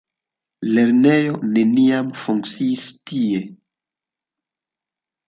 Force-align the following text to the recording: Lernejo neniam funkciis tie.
Lernejo 0.75 1.35
neniam 1.57 2.07
funkciis 2.21 2.87
tie. 3.11 3.37